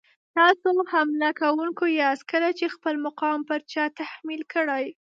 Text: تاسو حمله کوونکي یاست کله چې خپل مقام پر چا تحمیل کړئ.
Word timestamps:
تاسو 0.35 0.69
حمله 0.93 1.29
کوونکي 1.41 1.87
یاست 2.01 2.23
کله 2.31 2.49
چې 2.59 2.73
خپل 2.75 2.95
مقام 3.05 3.39
پر 3.49 3.59
چا 3.71 3.83
تحمیل 3.99 4.41
کړئ. 4.53 4.85